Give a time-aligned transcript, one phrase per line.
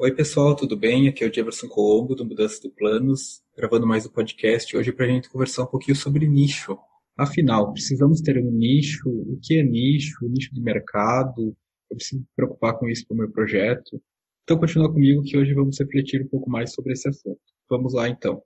[0.00, 1.08] Oi, pessoal, tudo bem?
[1.08, 5.06] Aqui é o Jefferson Colombo, do Mudança de Planos, gravando mais um podcast hoje para
[5.06, 6.78] a gente conversar um pouquinho sobre nicho.
[7.16, 9.08] Afinal, precisamos ter um nicho?
[9.08, 10.24] O que é nicho?
[10.28, 11.52] Nicho de mercado?
[11.90, 14.00] Eu preciso me preocupar com isso para o meu projeto?
[14.44, 17.40] Então, continua comigo que hoje vamos refletir um pouco mais sobre esse assunto.
[17.68, 18.40] Vamos lá, então.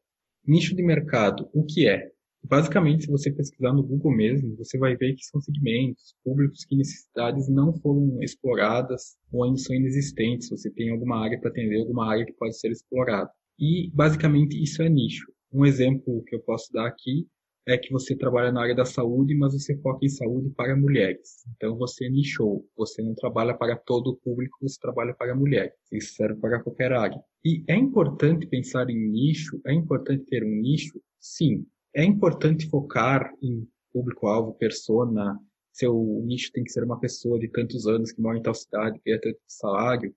[0.47, 2.12] Nicho de mercado, o que é?
[2.45, 6.77] Basicamente, se você pesquisar no Google mesmo, você vai ver que são segmentos, públicos que
[6.77, 10.51] necessidades não foram exploradas ou ainda são inexistentes.
[10.51, 13.31] Você tem alguma área para atender, alguma área que pode ser explorada.
[13.59, 15.33] E, basicamente, isso é nicho.
[15.53, 17.27] Um exemplo que eu posso dar aqui
[17.67, 21.45] é que você trabalha na área da saúde, mas você foca em saúde para mulheres.
[21.55, 25.73] Então você nichou, você não trabalha para todo o público, você trabalha para mulheres.
[25.93, 27.21] Isso serve para qualquer área.
[27.45, 31.01] E é importante pensar em nicho, é importante ter um nicho?
[31.21, 35.39] Sim, é importante focar em público-alvo, persona,
[35.73, 39.01] seu nicho tem que ser uma pessoa de tantos anos que mora em tal cidade,
[39.05, 40.15] ganha tanto salário.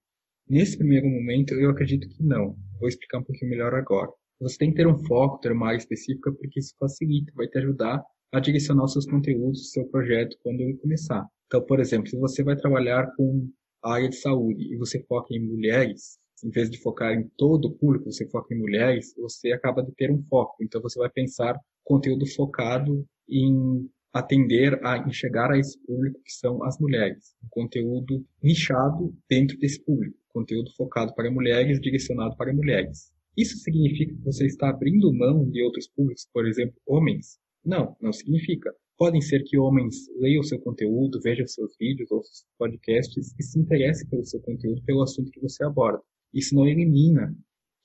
[0.47, 2.55] Nesse primeiro momento, eu acredito que não.
[2.79, 4.11] Vou explicar um pouquinho melhor agora.
[4.39, 7.57] Você tem que ter um foco, ter uma área específica, porque isso facilita, vai te
[7.57, 8.03] ajudar
[8.33, 11.25] a direcionar os seus conteúdos, o seu projeto quando ele começar.
[11.47, 13.49] Então, por exemplo, se você vai trabalhar com
[13.81, 17.65] a área de saúde e você foca em mulheres, em vez de focar em todo
[17.65, 20.63] o público, você foca em mulheres, você acaba de ter um foco.
[20.63, 26.63] Então você vai pensar conteúdo focado em atender a enxergar a esse público que são
[26.63, 27.35] as mulheres.
[27.43, 30.17] Um conteúdo nichado dentro desse público.
[30.29, 33.11] Conteúdo focado para mulheres, direcionado para mulheres.
[33.37, 37.37] Isso significa que você está abrindo mão de outros públicos, por exemplo, homens?
[37.65, 38.73] Não, não significa.
[38.97, 43.43] Podem ser que homens leiam o seu conteúdo, vejam seus vídeos ou seus podcasts e
[43.43, 46.01] se interessem pelo seu conteúdo, pelo assunto que você aborda.
[46.35, 47.33] Isso não elimina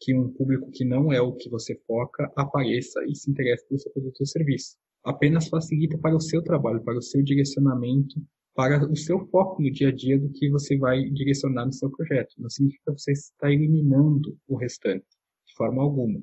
[0.00, 3.78] que um público que não é o que você foca apareça e se interesse pelo
[3.78, 4.76] seu produto ou serviço.
[5.04, 8.20] Apenas facilita para o seu trabalho, para o seu direcionamento,
[8.54, 11.90] para o seu foco no dia a dia do que você vai direcionar no seu
[11.90, 12.34] projeto.
[12.38, 15.06] Não significa que você está eliminando o restante,
[15.46, 16.20] de forma alguma.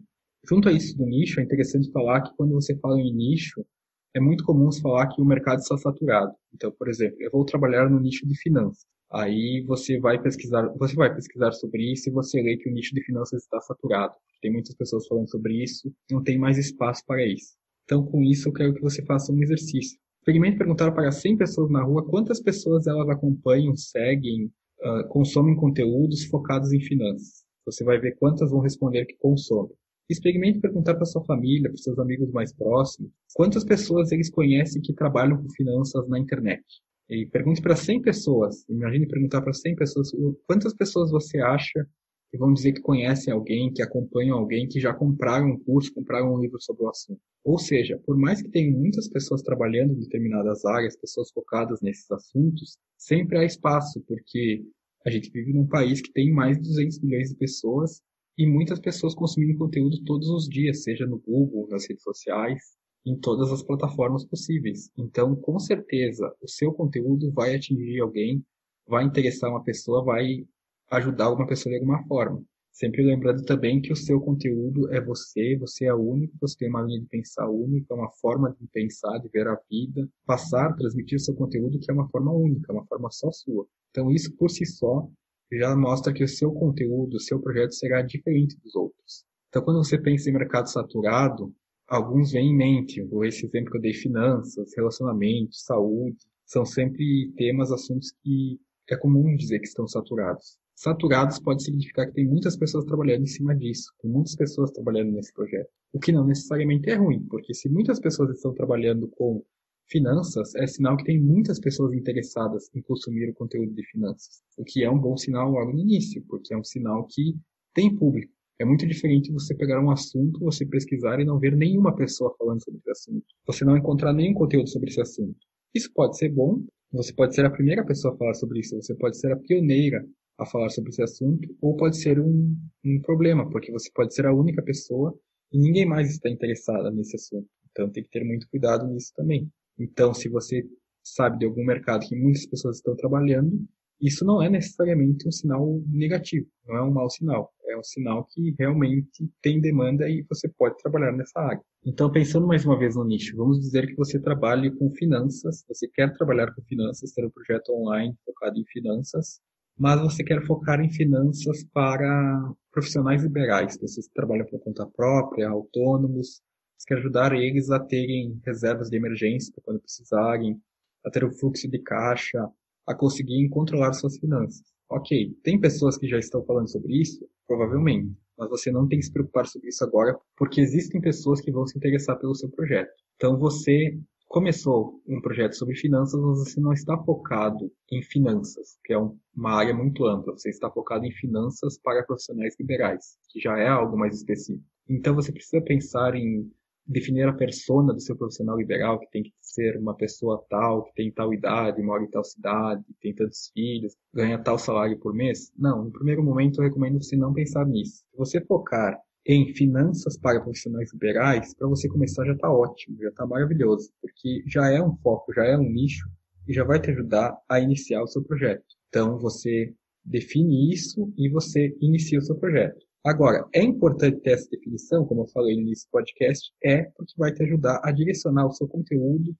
[0.50, 3.66] Junto a isso do nicho, é interessante falar que quando você fala em nicho,
[4.14, 6.34] é muito comum falar que o mercado está saturado.
[6.54, 8.86] Então, por exemplo, eu vou trabalhar no nicho de finanças.
[9.12, 12.94] Aí você vai pesquisar, você vai pesquisar sobre isso e você vê que o nicho
[12.94, 14.14] de finanças está saturado.
[14.42, 17.56] Tem muitas pessoas falando sobre isso, não tem mais espaço para isso.
[17.86, 19.98] Então, com isso, eu quero que você faça um exercício.
[20.20, 24.52] Experimente perguntar para 100 pessoas na rua quantas pessoas elas acompanham, seguem,
[24.82, 27.46] uh, consomem conteúdos focados em finanças.
[27.66, 29.72] Você vai ver quantas vão responder que consomem.
[30.10, 34.94] Experimente perguntar para sua família, para seus amigos mais próximos, quantas pessoas eles conhecem que
[34.94, 36.64] trabalham com finanças na internet.
[37.10, 40.12] E pergunte para 100 pessoas, imagine perguntar para 100 pessoas,
[40.46, 41.88] quantas pessoas você acha
[42.30, 46.34] que vão dizer que conhecem alguém, que acompanham alguém, que já compraram um curso, compraram
[46.34, 47.22] um livro sobre o assunto.
[47.46, 52.12] Ou seja, por mais que tenham muitas pessoas trabalhando em determinadas áreas, pessoas focadas nesses
[52.12, 54.66] assuntos, sempre há espaço, porque
[55.06, 58.02] a gente vive num país que tem mais de 200 milhões de pessoas
[58.38, 62.62] e muitas pessoas consumindo conteúdo todos os dias, seja no Google, nas redes sociais,
[63.08, 64.92] em todas as plataformas possíveis.
[64.98, 68.44] Então, com certeza, o seu conteúdo vai atingir alguém,
[68.86, 70.46] vai interessar uma pessoa, vai
[70.92, 72.44] ajudar alguma pessoa de alguma forma.
[72.72, 76.84] Sempre lembrando também que o seu conteúdo é você, você é único, você tem uma
[76.84, 81.20] linha de pensar única, uma forma de pensar, de ver a vida, passar, transmitir o
[81.20, 83.66] seu conteúdo que é uma forma única, uma forma só sua.
[83.90, 85.10] Então isso por si só
[85.52, 89.26] já mostra que o seu conteúdo, o seu projeto será diferente dos outros.
[89.50, 91.52] Então quando você pensa em mercado saturado,
[91.88, 93.02] alguns vêm em mente.
[93.24, 98.60] Esse exemplo que eu dei, finanças, relacionamentos, saúde, são sempre temas, assuntos que
[98.90, 100.58] é comum dizer que estão saturados.
[100.76, 105.12] Saturados pode significar que tem muitas pessoas trabalhando em cima disso, tem muitas pessoas trabalhando
[105.12, 105.70] nesse projeto.
[105.92, 109.44] O que não necessariamente é ruim, porque se muitas pessoas estão trabalhando com
[109.88, 114.64] finanças, é sinal que tem muitas pessoas interessadas em consumir o conteúdo de finanças, o
[114.64, 117.36] que é um bom sinal logo no início, porque é um sinal que
[117.74, 118.32] tem público.
[118.60, 122.64] É muito diferente você pegar um assunto, você pesquisar e não ver nenhuma pessoa falando
[122.64, 123.26] sobre esse assunto.
[123.46, 125.38] Você não encontrar nenhum conteúdo sobre esse assunto.
[125.76, 128.96] Isso pode ser bom, você pode ser a primeira pessoa a falar sobre isso, você
[128.96, 130.04] pode ser a pioneira
[130.40, 134.26] a falar sobre esse assunto, ou pode ser um, um problema, porque você pode ser
[134.26, 135.18] a única pessoa
[135.52, 137.48] e ninguém mais está interessada nesse assunto.
[137.72, 139.50] Então tem que ter muito cuidado nisso também.
[139.78, 140.66] Então, se você
[141.04, 143.64] sabe de algum mercado que muitas pessoas estão trabalhando,
[144.00, 147.52] isso não é necessariamente um sinal negativo, não é um mau sinal.
[147.70, 151.62] É um sinal que realmente tem demanda e você pode trabalhar nessa área.
[151.86, 155.88] Então, pensando mais uma vez no nicho, vamos dizer que você trabalhe com finanças, você
[155.88, 159.42] quer trabalhar com finanças, ter um projeto online focado em finanças,
[159.78, 165.50] mas você quer focar em finanças para profissionais liberais, pessoas que trabalham por conta própria,
[165.50, 166.42] autônomos,
[166.78, 170.62] você quer ajudar eles a terem reservas de emergência quando precisarem,
[171.06, 172.48] a ter um fluxo de caixa,
[172.88, 174.64] a conseguir controlar suas finanças.
[174.90, 177.28] Ok, tem pessoas que já estão falando sobre isso?
[177.46, 178.16] Provavelmente.
[178.38, 181.68] Mas você não tem que se preocupar sobre isso agora, porque existem pessoas que vão
[181.68, 182.92] se interessar pelo seu projeto.
[183.16, 188.94] Então você começou um projeto sobre finanças, mas você não está focado em finanças, que
[188.94, 190.38] é uma área muito ampla.
[190.38, 194.64] Você está focado em finanças para profissionais liberais, que já é algo mais específico.
[194.90, 196.50] Então você precisa pensar em
[196.86, 200.94] definir a persona do seu profissional liberal, que tem que ser uma pessoa tal, que
[200.94, 205.52] tem tal idade, mora em tal cidade, tem tantos filhos, ganha tal salário por mês.
[205.58, 208.04] Não, no primeiro momento eu recomendo você não pensar nisso.
[208.12, 213.10] Se você focar em finanças para profissionais liberais, para você começar já está ótimo, já
[213.10, 216.08] está maravilhoso, porque já é um foco, já é um nicho
[216.48, 218.64] e já vai te ajudar a iniciar o seu projeto.
[218.88, 219.74] Então você
[220.06, 222.87] define isso e você inicia o seu projeto.
[223.08, 227.14] Agora, é importante ter essa definição, como eu falei no início do podcast, é porque
[227.18, 229.34] vai te ajudar a direcionar o seu conteúdo,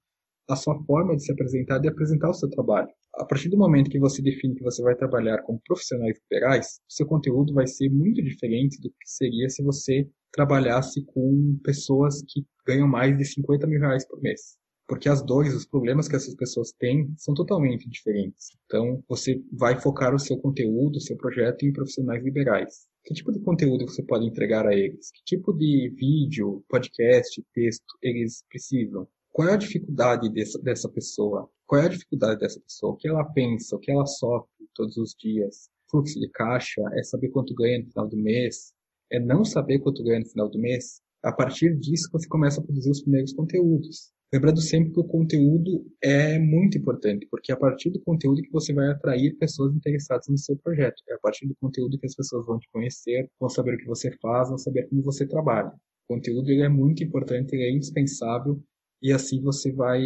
[0.48, 2.88] a sua forma de se apresentar e apresentar o seu trabalho.
[3.16, 7.06] A partir do momento que você define que você vai trabalhar com profissionais liberais, seu
[7.06, 12.88] conteúdo vai ser muito diferente do que seria se você trabalhasse com pessoas que ganham
[12.88, 14.56] mais de 50 mil reais por mês
[14.88, 18.48] porque as dores, os problemas que essas pessoas têm são totalmente diferentes.
[18.64, 22.86] Então, você vai focar o seu conteúdo, o seu projeto em profissionais liberais.
[23.08, 25.10] Que tipo de conteúdo você pode entregar a eles?
[25.10, 29.08] Que tipo de vídeo, podcast, texto eles precisam?
[29.32, 31.48] Qual é a dificuldade dessa, dessa pessoa?
[31.66, 32.92] Qual é a dificuldade dessa pessoa?
[32.92, 33.76] O que ela pensa?
[33.76, 35.70] O que ela sofre todos os dias?
[35.90, 36.82] Fluxo de caixa?
[36.92, 38.74] É saber quanto ganha no final do mês?
[39.10, 41.00] É não saber quanto ganha no final do mês?
[41.22, 44.12] A partir disso, você começa a produzir os primeiros conteúdos.
[44.30, 48.50] Lembrando sempre que o conteúdo é muito importante, porque é a partir do conteúdo que
[48.52, 51.02] você vai atrair pessoas interessadas no seu projeto.
[51.08, 53.86] É a partir do conteúdo que as pessoas vão te conhecer, vão saber o que
[53.86, 55.72] você faz, vão saber como você trabalha.
[56.08, 58.62] O conteúdo ele é muito importante, ele é indispensável
[59.00, 60.02] e assim você vai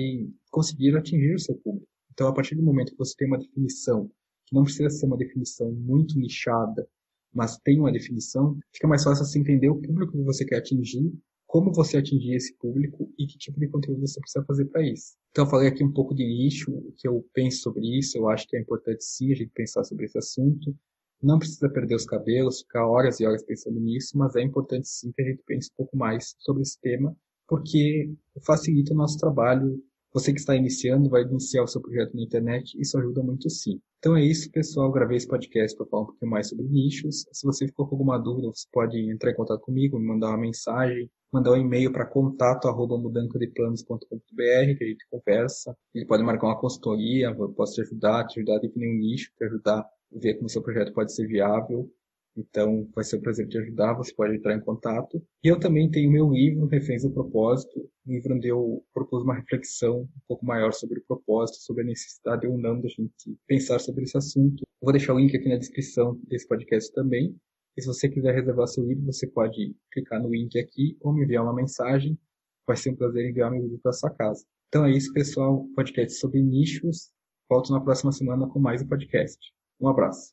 [0.52, 1.88] conseguir atingir o seu público.
[2.12, 4.08] Então, a partir do momento que você tem uma definição,
[4.46, 6.86] que não precisa ser uma definição muito nichada,
[7.34, 11.12] mas tem uma definição, fica mais fácil você entender o público que você quer atingir
[11.52, 15.18] como você atingir esse público e que tipo de conteúdo você precisa fazer para isso.
[15.32, 18.26] Então, eu falei aqui um pouco de nicho, o que eu penso sobre isso, eu
[18.30, 20.74] acho que é importante sim a gente pensar sobre esse assunto.
[21.22, 25.12] Não precisa perder os cabelos, ficar horas e horas pensando nisso, mas é importante sim
[25.12, 27.14] que a gente pense um pouco mais sobre esse tema,
[27.46, 28.10] porque
[28.46, 29.78] facilita o nosso trabalho
[30.12, 33.80] você que está iniciando, vai iniciar o seu projeto na internet, isso ajuda muito sim.
[33.98, 34.92] Então é isso, pessoal.
[34.92, 37.24] gravei esse podcast para falar um pouquinho mais sobre nichos.
[37.32, 40.38] Se você ficou com alguma dúvida, você pode entrar em contato comigo, me mandar uma
[40.38, 45.74] mensagem, mandar um e-mail para contato@mudancadeplanos.com.br que a gente conversa.
[45.94, 49.30] Ele pode marcar uma consultoria, eu posso te ajudar, te ajudar a definir um nicho,
[49.36, 51.90] te ajudar a ver como seu projeto pode ser viável.
[52.36, 55.22] Então, vai ser um prazer te ajudar, você pode entrar em contato.
[55.44, 59.34] E eu também tenho meu livro, Reféns do Propósito, um livro onde eu propus uma
[59.34, 63.78] reflexão um pouco maior sobre o propósito, sobre a necessidade ou não da gente pensar
[63.78, 64.62] sobre esse assunto.
[64.62, 67.36] Eu vou deixar o link aqui na descrição desse podcast também.
[67.76, 71.24] E se você quiser reservar seu livro, você pode clicar no link aqui ou me
[71.24, 72.18] enviar uma mensagem.
[72.66, 74.44] Vai ser um prazer enviar meu livro para sua casa.
[74.68, 75.66] Então é isso, pessoal.
[75.74, 77.10] Podcast sobre nichos.
[77.48, 79.38] Volto na próxima semana com mais um podcast.
[79.78, 80.32] Um abraço.